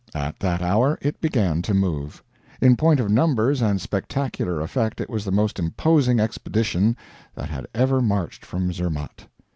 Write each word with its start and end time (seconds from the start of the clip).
At 0.15 0.39
that 0.39 0.63
hour 0.63 0.97
it 0.99 1.21
began 1.21 1.61
to 1.61 1.75
move. 1.75 2.23
In 2.59 2.75
point 2.75 2.99
of 2.99 3.11
numbers 3.11 3.61
and 3.61 3.79
spectacular 3.79 4.59
effect, 4.61 4.99
it 4.99 5.11
was 5.11 5.23
the 5.25 5.31
most 5.31 5.59
imposing 5.59 6.19
expedition 6.19 6.97
that 7.35 7.49
had 7.51 7.67
ever 7.75 8.01
marched 8.01 8.43
from 8.43 8.73
Zermatt. 8.73 9.27